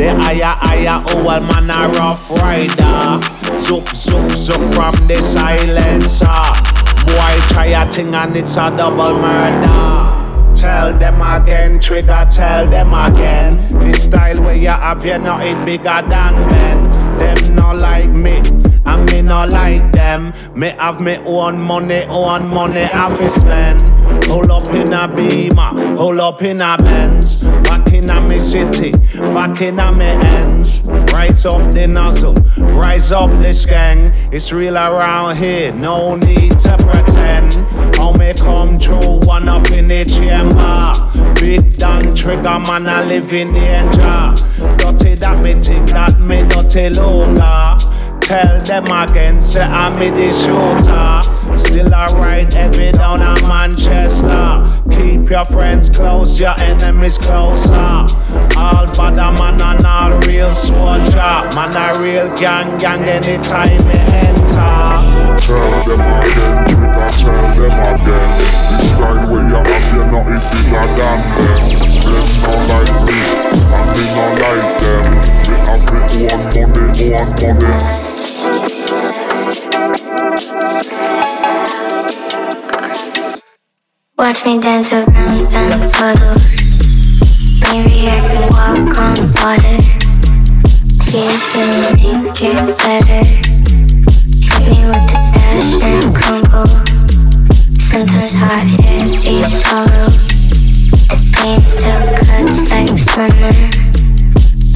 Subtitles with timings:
[0.00, 3.20] The higher, higher, well, man, a rough rider.
[3.60, 6.24] Zoop, zoop, zoop from the silencer.
[7.04, 10.54] Boy, try a thing and it's a double murder.
[10.54, 13.58] Tell them again, trigger, tell them again.
[13.78, 16.90] This style where you have, you know it bigger than men.
[17.18, 18.40] Them not like me,
[18.86, 20.32] and me not like them.
[20.54, 23.82] Me have me own money, own money, have to spend.
[24.24, 27.42] Hold up in a beamer, hold up in a Benz.
[27.64, 28.92] Back in a me city,
[29.34, 30.80] back in a me ends.
[31.12, 34.12] Rise up the nozzle, rise up this gang.
[34.32, 37.52] It's real around here, no need to pretend.
[37.96, 41.34] How me come true, one up in the chamber.
[41.40, 44.34] Big down trigger man, I live in danger.
[44.76, 47.78] Dirty that me think that me dirty loga.
[48.30, 51.20] Tell them again, say I'm in the shooter.
[51.58, 54.62] Still ride heavy down in Manchester.
[54.88, 57.74] Keep your friends close, your enemies closer.
[57.74, 61.50] All bad man and all real soldier.
[61.56, 64.94] Man a real gang gang anytime me enter.
[65.42, 68.30] Tell them again, trigger, tell them again.
[68.78, 71.58] This style where you have, you know it bigger than them.
[72.06, 73.18] Them not like me,
[73.74, 75.18] and me not like them.
[75.42, 78.19] Me have me own money, own money.
[84.20, 86.44] Watch me dance around them puddles.
[87.72, 89.80] Maybe I can walk on water.
[91.08, 93.24] Please really make it better.
[94.44, 96.68] Hit me with the dash and combo.
[97.80, 100.12] Sometimes hot, heavy sorrow.
[101.08, 103.56] The pain still cuts like summer.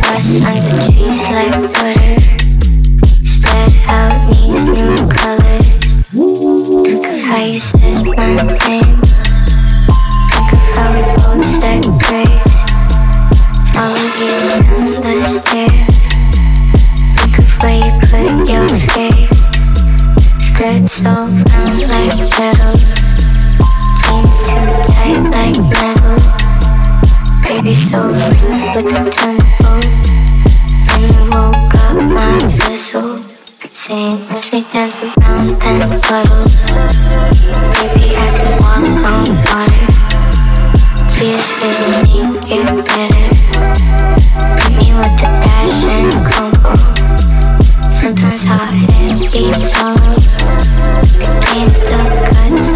[0.00, 2.16] Breath under trees like butter.
[3.28, 5.68] Spread out these new colors.
[6.96, 9.03] Of how you set my flame.
[34.74, 36.52] Dance around them puddles.
[37.78, 39.93] Maybe I can walk on water.
[41.16, 41.92] Please really
[42.32, 43.26] make it better
[44.60, 46.12] Hit me with the dash and
[47.90, 49.20] Sometimes hot and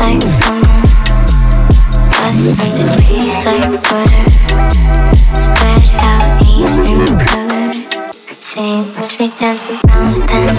[0.01, 0.79] like summer
[2.15, 2.75] Plus some
[3.45, 4.27] like butter
[5.35, 6.41] Spread out
[6.87, 7.07] new
[8.41, 10.59] Say, watch me dance around that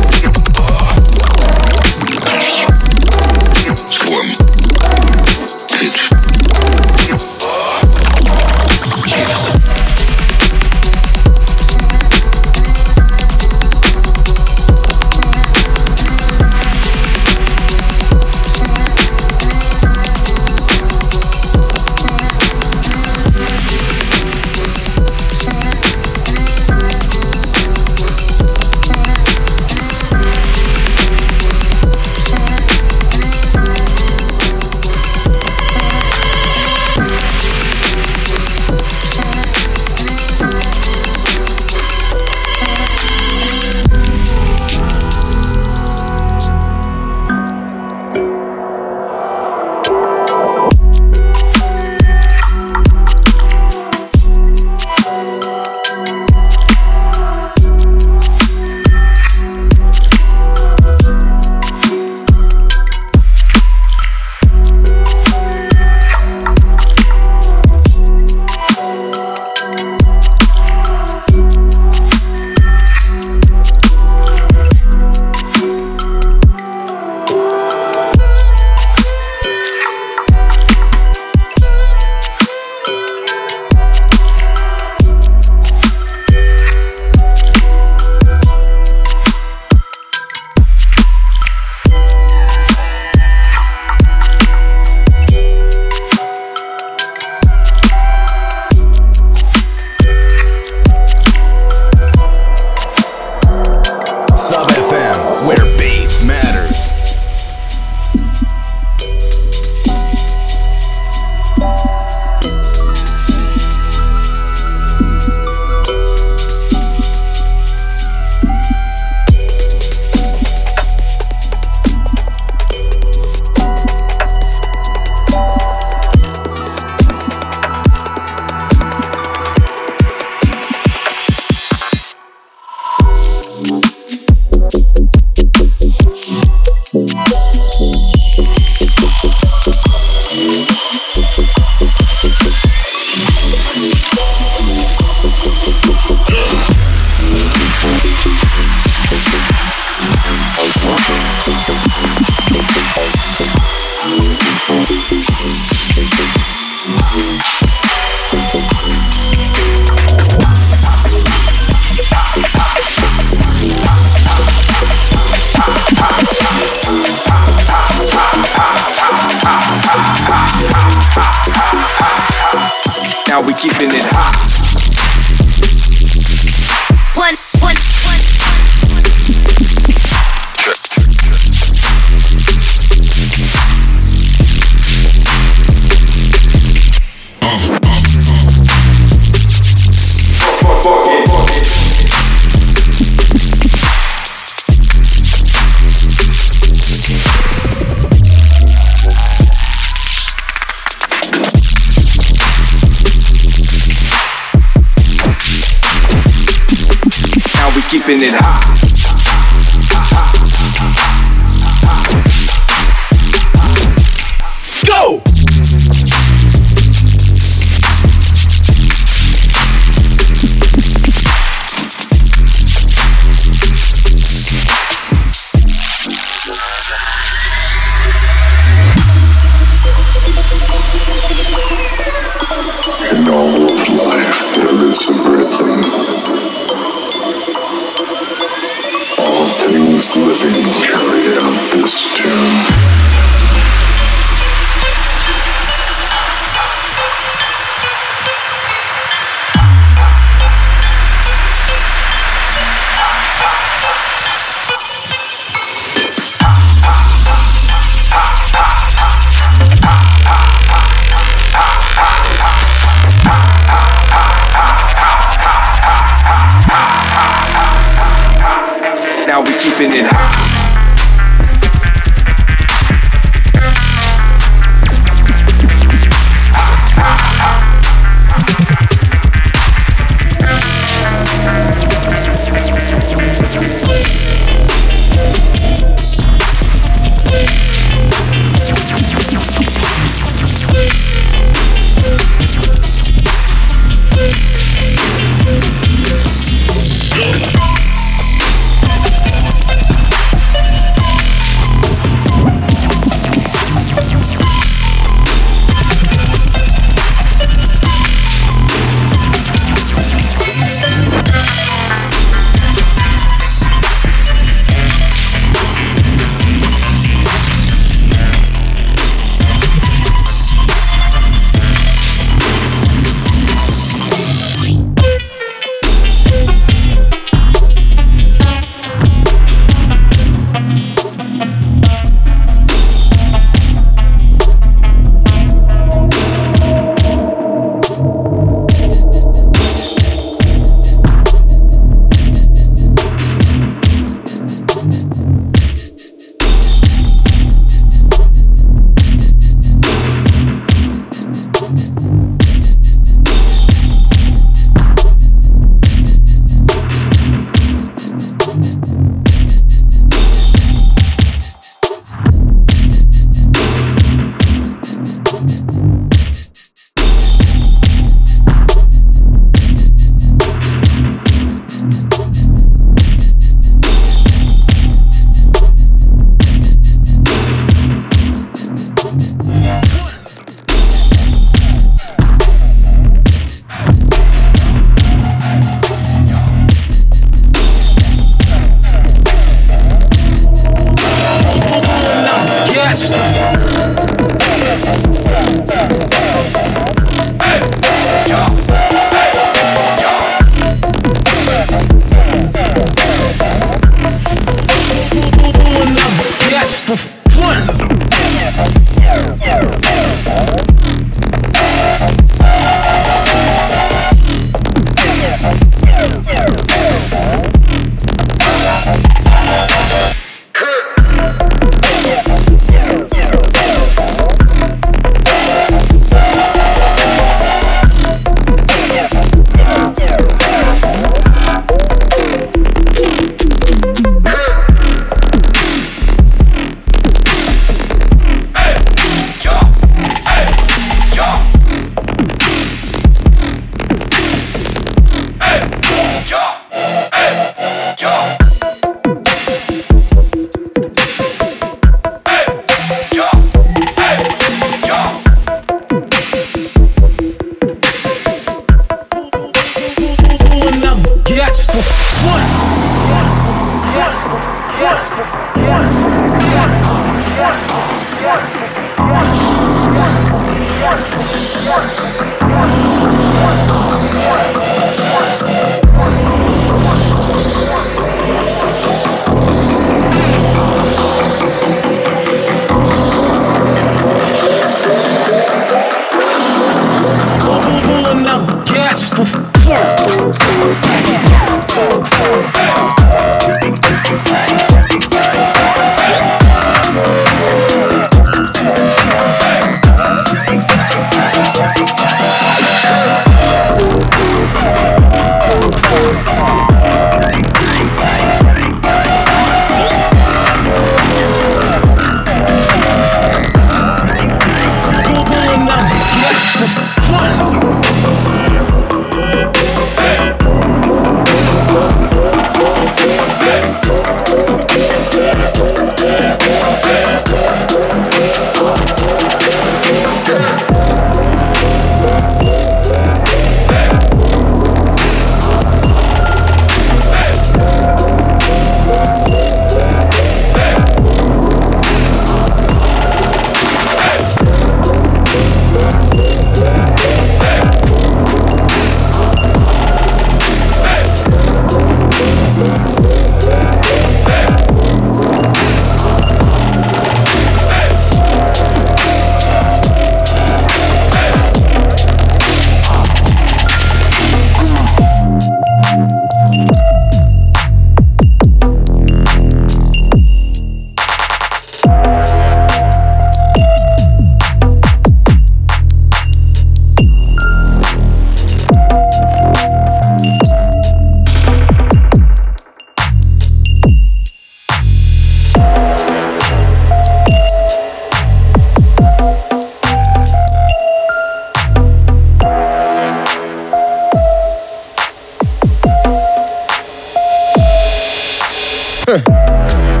[599.11, 599.97] Yeah.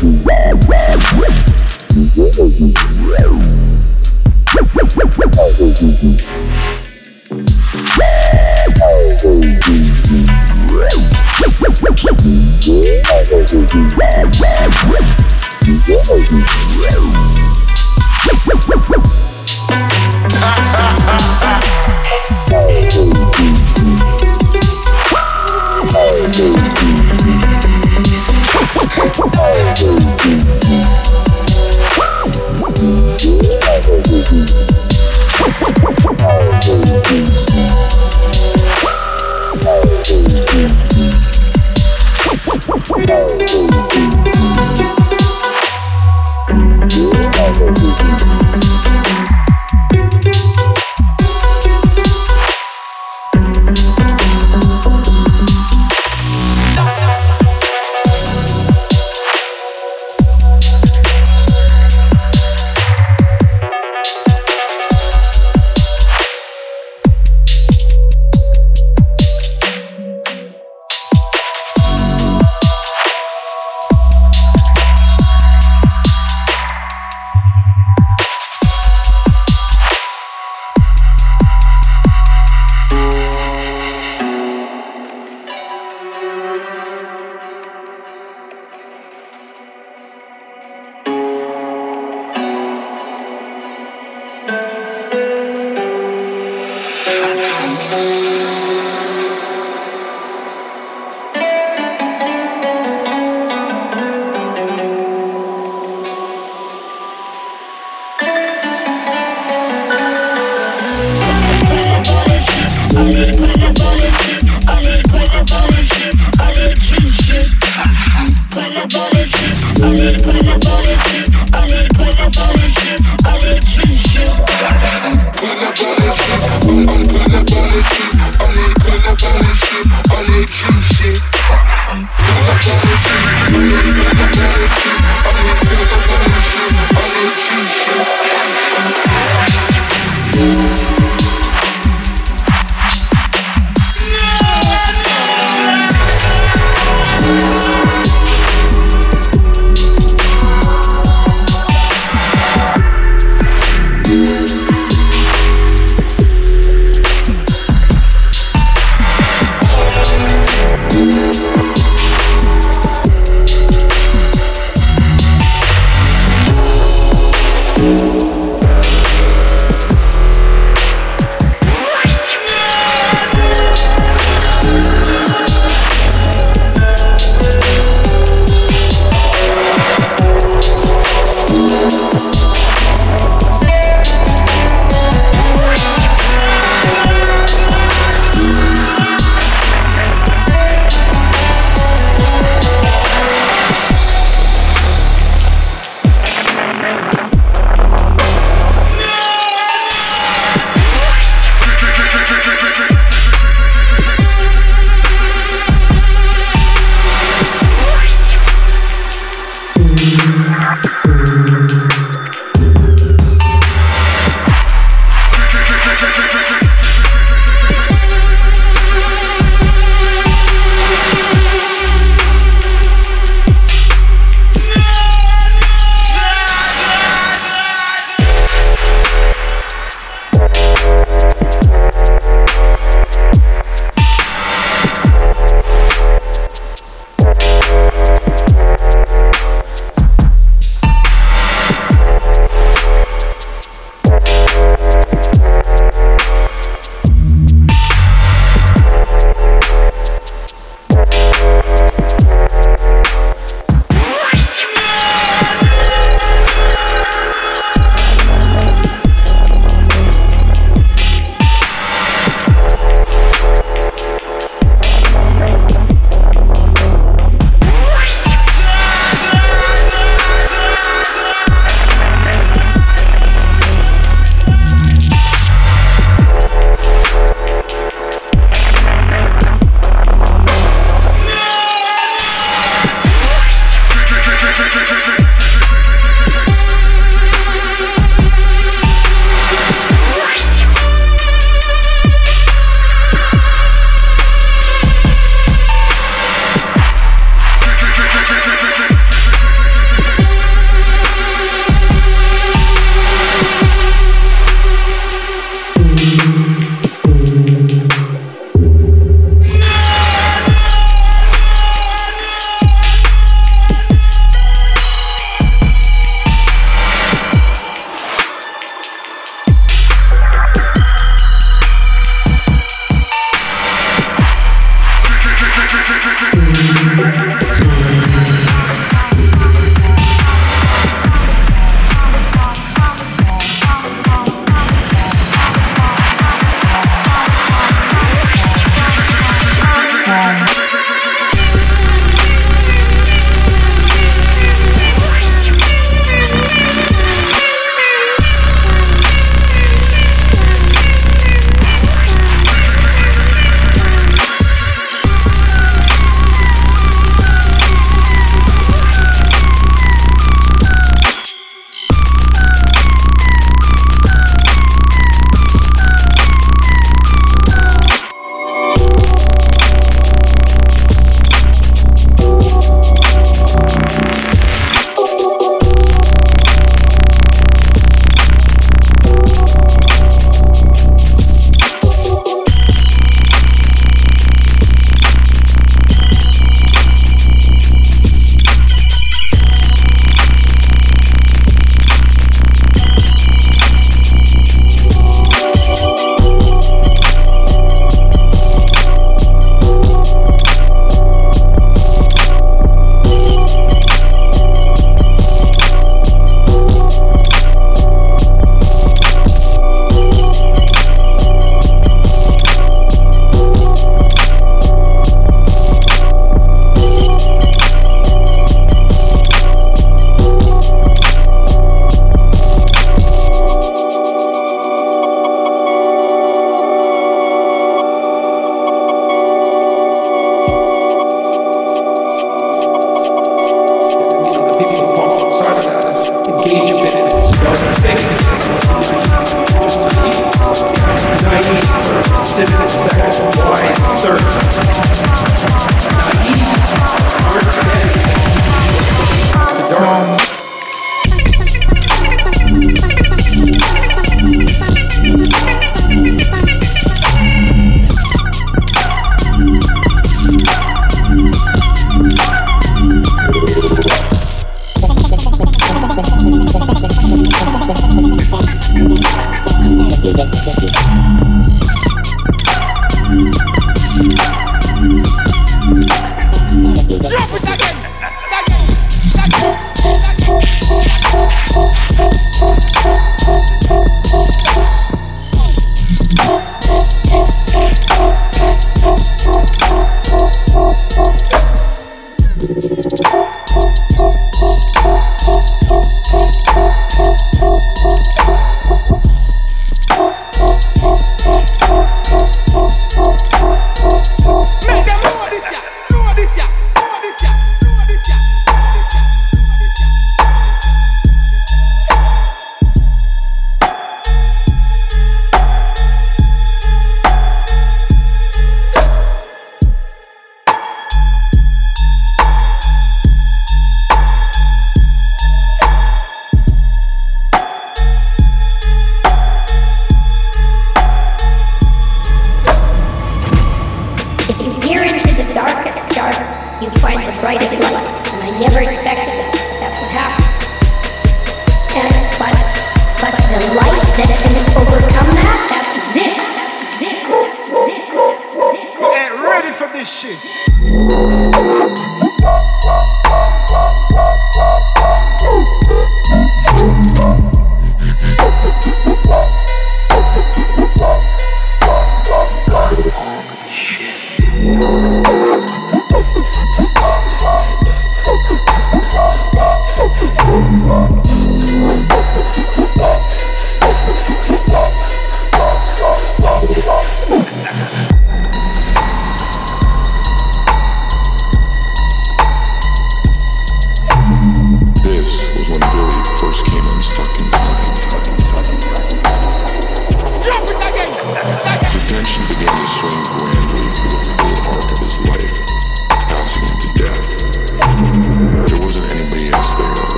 [0.00, 0.38] Yeah.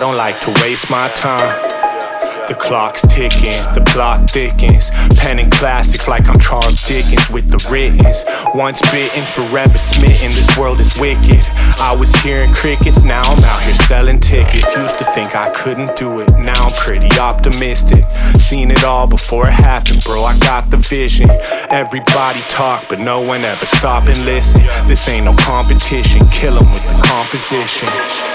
[0.00, 1.60] I don't like to waste my time.
[2.48, 4.88] The clock's ticking, the plot thickens.
[5.20, 8.24] Penning classics like I'm Charles Dickens with the writtens.
[8.54, 10.32] Once bitten, forever smitten.
[10.32, 11.44] This world is wicked.
[11.84, 14.74] I was hearing crickets, now I'm out here selling tickets.
[14.74, 18.02] Used to think I couldn't do it, now I'm pretty optimistic.
[18.40, 20.22] Seen it all before it happened, bro.
[20.22, 21.28] I got the vision.
[21.68, 24.62] Everybody talk, but no one ever stop and listen.
[24.88, 28.29] This ain't no competition, kill 'em with the composition.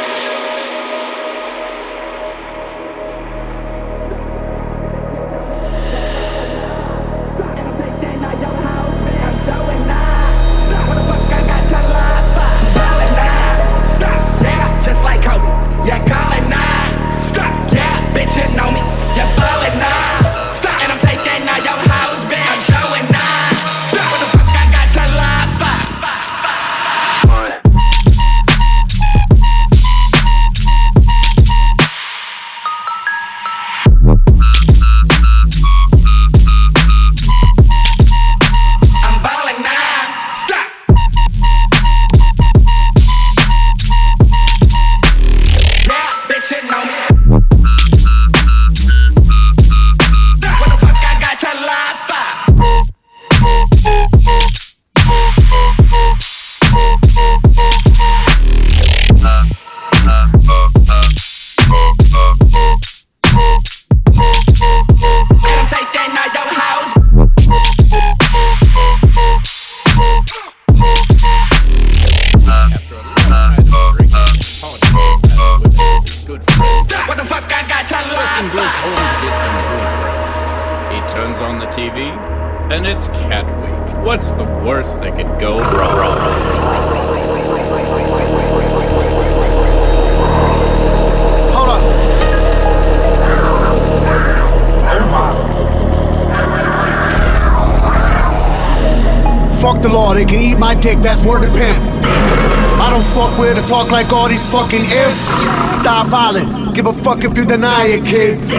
[107.26, 108.54] If you deny it, kids.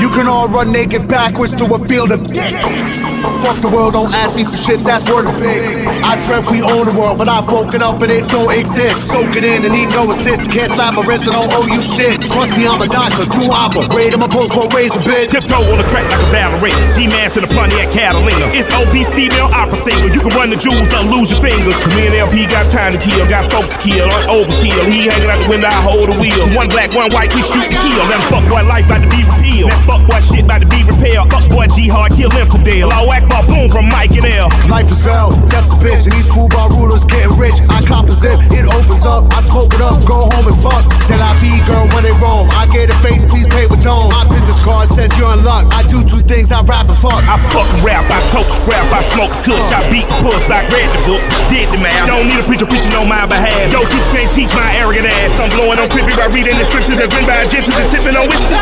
[0.00, 3.05] You can all run naked backwards through a field of dicks.
[3.46, 5.62] Fuck the world, don't ask me for shit, that's word of big.
[6.02, 9.06] I dreamt we own the world, but I've woken up and it don't exist.
[9.06, 10.50] Soak it in and need no assist.
[10.50, 12.18] Can't slap my wrist I don't owe you shit.
[12.26, 14.18] Trust me, I'm a doctor, do operate.
[14.18, 15.30] I'm a post for razor bitch.
[15.30, 16.74] Tiptoe on the track like a ballerina.
[17.06, 18.50] Mask in a Pontiac Catalina.
[18.50, 20.10] It's obese female opera singer.
[20.10, 21.78] You can run the jewels or lose your fingers.
[21.94, 24.90] Me and El-P got time to kill, got folks to kill, on overkill.
[24.90, 26.50] He hanging out the window, I hold the wheel.
[26.58, 28.04] One black, one white, we shoot to kill.
[28.10, 29.70] That fuck boy life about to be repealed.
[29.70, 31.30] That fuck boy shit about to be repaired.
[31.30, 32.90] Fuck boy G hard, kill infidel.
[32.90, 34.48] All whack boom from Mike and L.
[34.70, 37.58] Life is hell, death's a bitch, and these football rulers getting rich.
[37.68, 40.84] I composite, it opens up, I smoke it up, go home and fuck.
[41.04, 42.48] Said I be girl when they roam.
[42.54, 44.08] I get a face, please pay with dome.
[44.08, 45.66] My business card says you're in luck.
[45.74, 47.20] I do two things, I rap and fuck.
[47.26, 50.88] I fuck rap, I tote scrap, I smoke kush, I beat the puss, I read
[50.94, 52.06] the books, did the math.
[52.06, 53.72] Don't need a preacher preaching on my behalf.
[53.72, 55.38] Yo, teacher can't teach my arrogant ass.
[55.40, 58.28] I'm blowing on creepy by reading the scriptures that's written by Egyptians and sipping on
[58.28, 58.58] whiskey.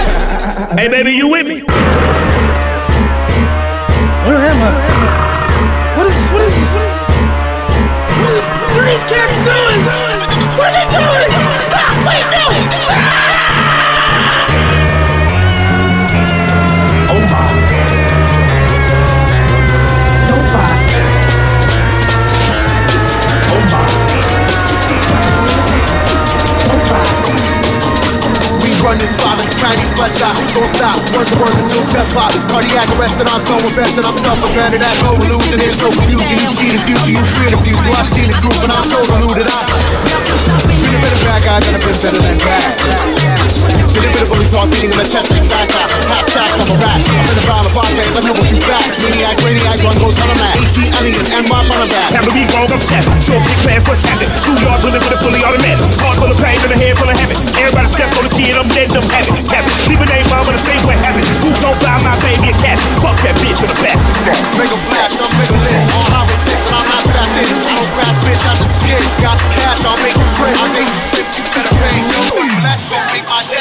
[0.78, 1.73] hey, baby, you with me?
[8.84, 10.03] These cats doing?
[28.94, 30.38] Run this a Chinese sweatshop.
[30.54, 32.30] Don't stop, work the work until test pop.
[32.46, 34.82] Cardiac arrest and I'm so invested, I'm self-offended.
[34.82, 36.38] That's no illusion, there's no confusion.
[36.38, 37.90] You see the future, you fear the future.
[37.90, 39.50] I've seen the truth and I'm so deluded.
[39.50, 39.66] I've
[40.62, 43.43] been a of bad guy, then I've been better than bad.
[43.64, 45.86] Been a bit of bully talk, beating in the chest like fat guy.
[46.10, 47.00] Half sack, I'm a rat.
[47.00, 48.84] I'm in the brown of vodka, let me if you back.
[49.00, 50.54] Maniac, radiac, run, go tell 'em that.
[50.60, 52.08] 18 aliens and my that.
[52.12, 53.18] Time to be wrong, I'm snapping.
[53.24, 54.30] Short big class, what's happening?
[54.42, 55.86] Schoolyard bullet with a fully automatic.
[56.02, 57.38] Heart full of pain and a head full of habit.
[57.54, 59.36] Everybody step on the kid, I'm dead, I'm having.
[59.46, 61.26] Captain, leave a name, mama, to say what happened.
[61.44, 62.78] Who gon' buy my baby a cat?
[63.00, 63.98] Fuck that bitch in the back.
[64.58, 65.80] Make uh-huh, a blast, I'm make a lit.
[65.94, 67.48] On highway 6 and I'm not strapped in.
[67.54, 69.02] I don't grass, bitch, I just skid.
[69.22, 70.54] Got the cash, I'll make the trip.
[70.58, 71.96] I make the trip, you better pay.
[72.10, 72.20] No,
[72.64, 73.53] that's gonna make my day.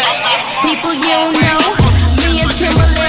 [0.63, 1.59] People you know,
[2.17, 3.02] me and Timbaland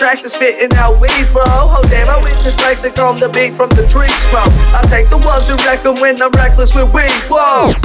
[0.00, 1.44] tracks and spitting out weed, bro.
[1.44, 4.48] Oh damn, I witness Lexicon on the beat from the tree smoke.
[4.72, 7.76] I take the ones and wreck them when I'm reckless with weed, whoa.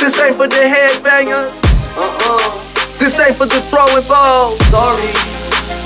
[0.00, 1.60] This ain't for the headbangers.
[2.00, 2.96] Uh-uh.
[2.98, 4.56] This ain't for the throwing balls.
[4.72, 5.12] Sorry.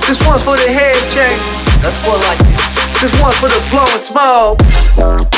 [0.07, 1.43] This one's for the head chain.
[1.83, 2.55] That's more like it.
[3.03, 5.34] This one's for the blowing smoke.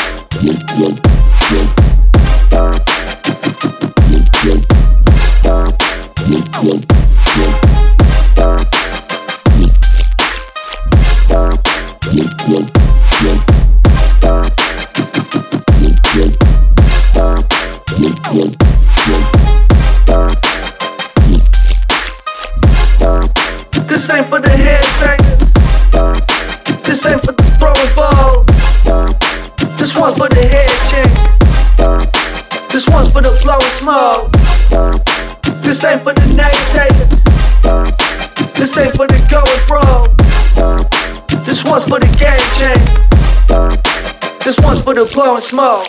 [45.47, 45.87] Smoke.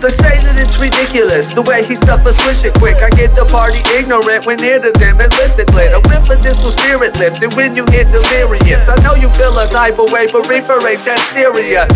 [0.00, 3.02] They say that it's ridiculous the way he stuff a swish it quick.
[3.02, 5.90] I get the party ignorant when near to them and lift it lit.
[5.90, 8.88] A whiff of this will spirit lift, and when you hit delirious.
[8.88, 11.90] I know you feel a type of way, but reefer ain't that serious.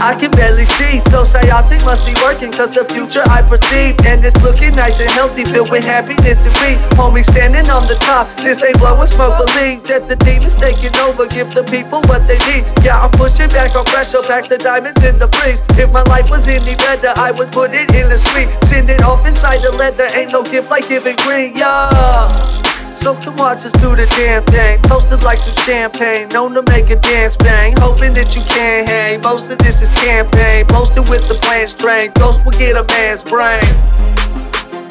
[0.00, 4.00] I can barely see, so psyoptic must be working, cause the future I perceive.
[4.08, 6.80] And it's looking nice and healthy, filled with happiness and peace.
[6.96, 11.26] Homie standing on the top, this ain't blowing smoke, believe that the is taking over,
[11.28, 12.64] give the people what they need.
[12.80, 15.60] Yeah, I'm pushing back on pressure, pack the diamonds in the freeze.
[15.76, 18.48] If my life was any better, I would put it in the street.
[18.64, 22.69] Send it off inside the letter, ain't no gift like giving green, yeah.
[23.00, 24.82] So come watch us do the damn thing.
[24.82, 27.74] Toasted like some champagne, known to make a dance bang.
[27.78, 29.22] Hoping that you can hang.
[29.22, 32.12] Most of this is campaign, posted with the plan strain.
[32.12, 33.64] Ghost will get a man's brain.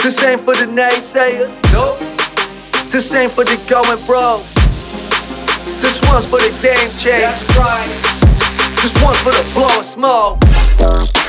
[0.02, 1.54] This ain't for the naysayers.
[1.72, 2.00] Nope.
[2.90, 4.42] This ain't for the going bro.
[5.78, 7.30] This one's for the game change.
[7.30, 7.86] That's right.
[8.82, 11.29] This one's for the blowing smoke.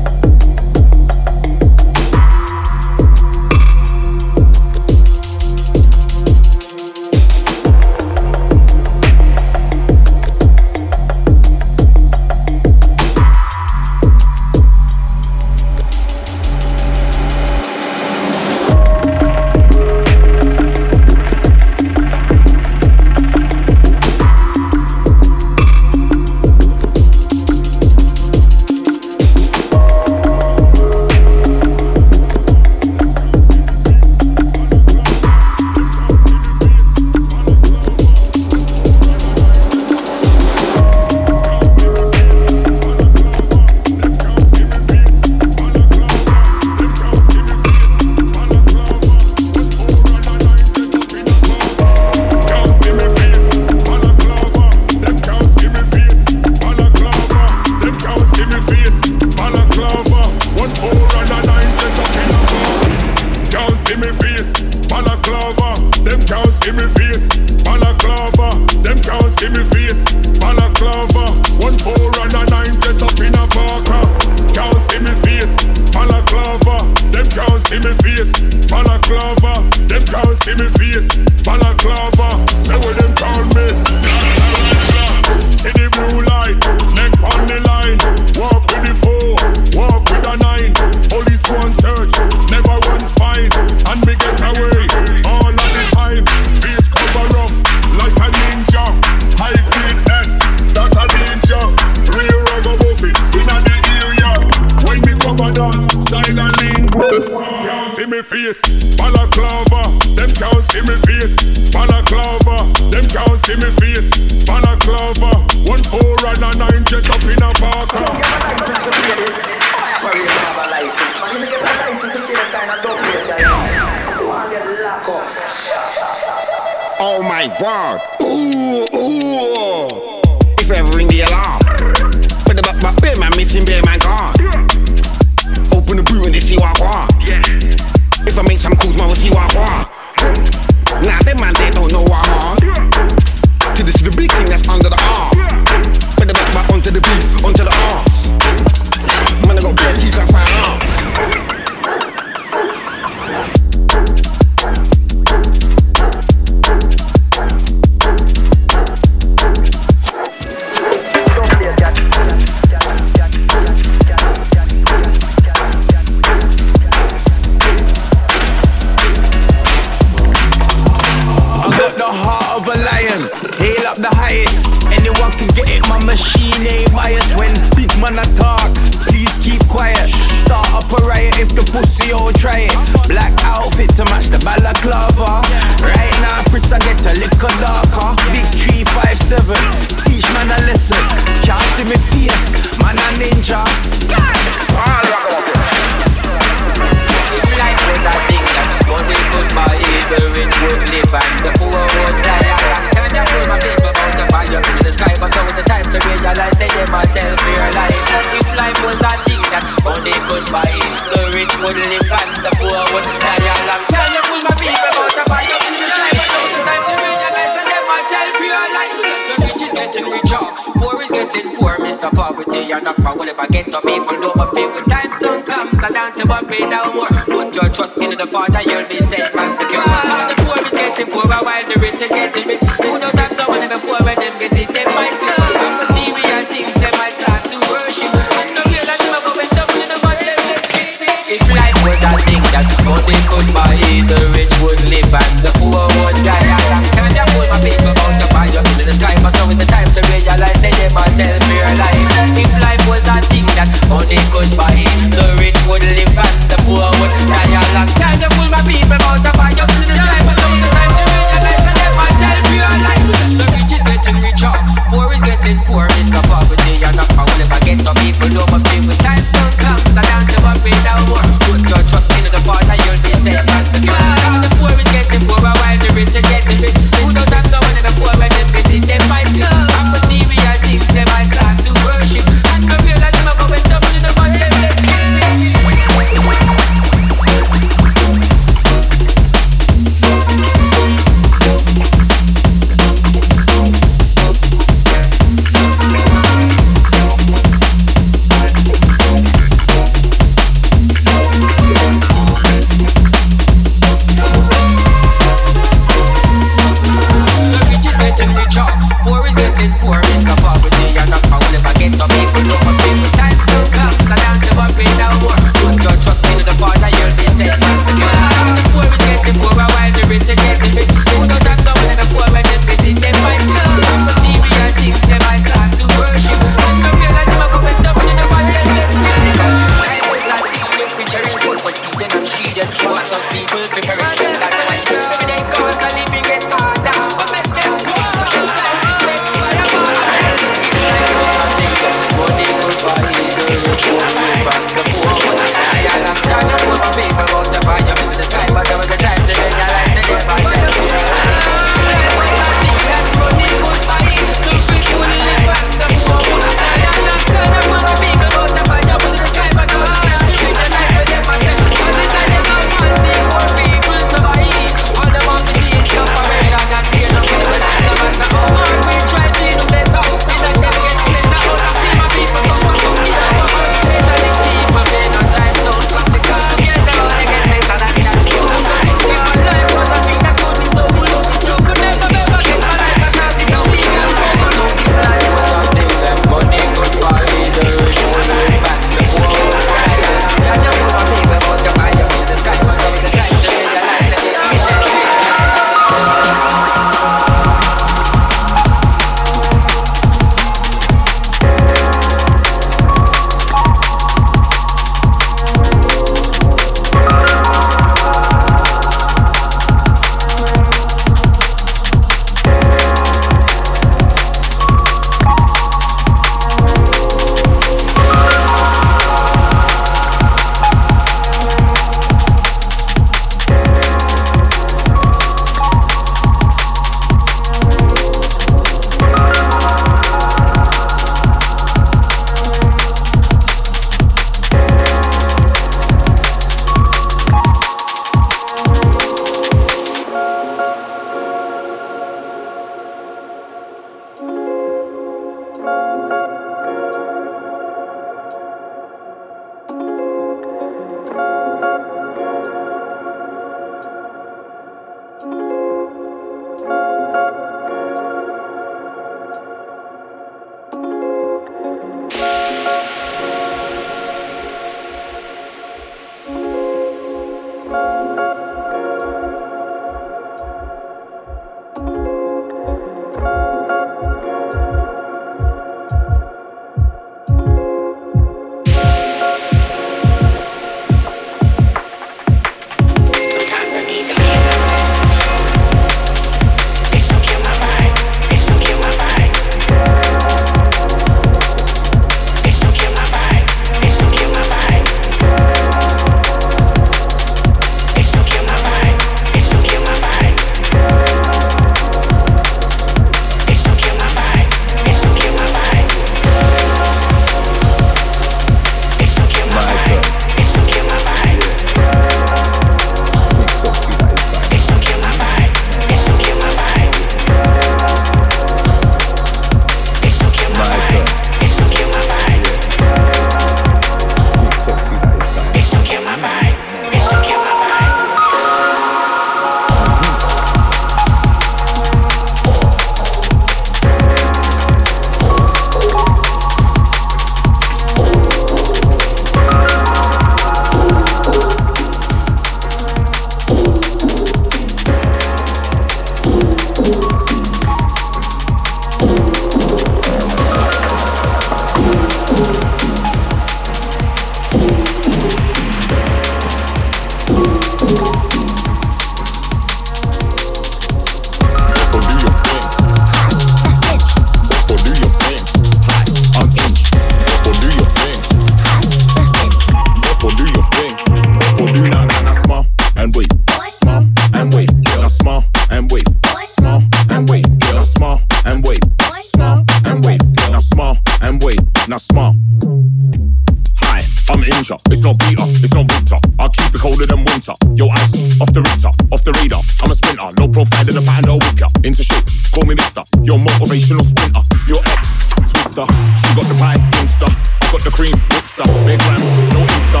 [596.36, 597.26] Got the pie, insta.
[597.72, 598.68] Got the cream, whipster.
[598.84, 600.00] Big grams, no insta.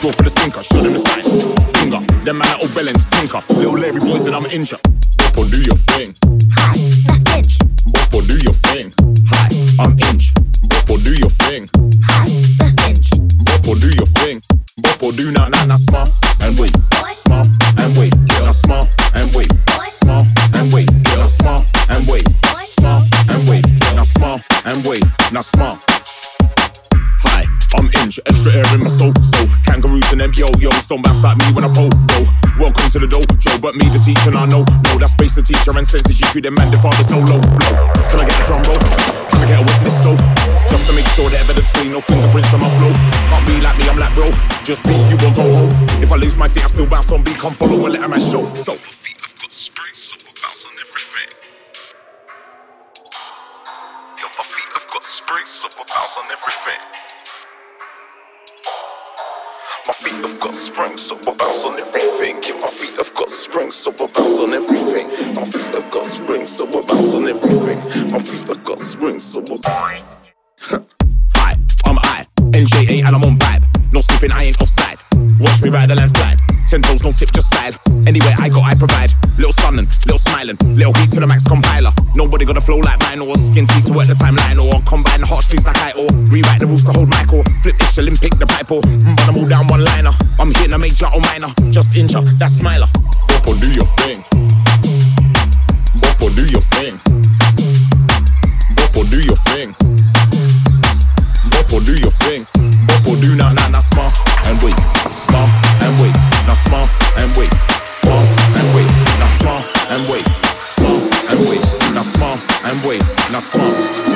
[0.00, 1.26] Draw for the sinker, show them the sign.
[1.74, 3.42] Finger, them man little bellends, tinker.
[3.52, 4.80] Little Larry boys and I'm injured.
[5.18, 6.14] Boppo, do your thing.
[6.54, 7.58] Hi, that's inch.
[7.90, 8.94] Boppo, do your thing.
[9.34, 9.50] Hi,
[9.82, 10.30] I'm inch.
[10.70, 11.66] Boppo, do your thing.
[12.06, 12.30] Hi,
[12.62, 13.10] that's inch.
[13.42, 14.38] Boppo, do your thing.
[14.86, 16.25] Boppo, do na na na smile
[30.86, 31.90] yo-yos don't bounce like me when I pole.
[32.06, 32.26] Bro,
[32.58, 34.64] welcome to the dojo, but me the teacher, and I know.
[34.86, 37.74] No, that's space the teacher and senses you them man, the father's no low blow.
[38.10, 38.78] Can I get a drum roll?
[39.28, 40.02] Can I get a witness?
[40.02, 40.16] So,
[40.68, 42.92] just to make sure the evidence clean, no fingerprints on my flow.
[43.30, 44.30] Can't be like me, I'm like bro.
[44.62, 45.72] Just be you or go home.
[46.02, 47.38] If I lose my feet, I still bounce on beat.
[47.38, 48.46] Come follow and let man show.
[48.54, 48.72] So.
[48.72, 51.30] My feet have got springs, so I bounce on everything.
[54.20, 57.05] Yo, my feet have got springs, so I bounce on everything.
[59.88, 62.42] My feet have got springs, so I bounce on everything.
[62.42, 65.06] Yeah, my feet have got springs, so I bounce on everything.
[65.34, 67.78] My feet have got springs, so I bounce on everything.
[68.10, 70.02] My feet have got springs, so I.
[71.36, 71.54] Hi,
[71.84, 73.92] I'm I, NJA, and I'm on vibe.
[73.92, 74.98] No sleeping, I ain't offside.
[75.38, 76.38] Watch me ride the landslide.
[76.68, 77.72] Ten toes, no tip, just style.
[78.08, 79.12] Anyway, I got, I provide.
[79.36, 81.92] Little stunning, little smiling, little heat to the max compiler.
[82.14, 85.20] Nobody got a flow like mine or skin teeth to work the timeline or combine
[85.20, 87.44] the heartstrings like I or rewrite the rules to hold Michael.
[87.60, 90.12] Flip this Olympic, the pipe or mm, but I'm all down one liner.
[90.40, 92.88] I'm hitting a major or minor, just injure, that's smiler.
[93.28, 94.16] Boppo, do your thing.
[96.00, 96.96] Boppo, do your thing.
[98.72, 99.68] Boppo, do your thing.
[101.52, 102.40] Boppo, do your thing.
[102.88, 104.10] Boppo, do na na na smile
[104.48, 104.78] and wait,
[107.36, 107.52] wait,
[108.56, 110.26] and wait, now smile and wait,
[110.64, 111.62] smile and wait,
[111.94, 114.15] now smile and wait, now smile,